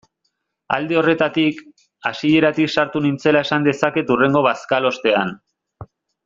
[0.77, 1.59] Alde horretatik,
[2.11, 5.37] hasieratik sartu nintzela esan dezaket hurrengo bazkalostean.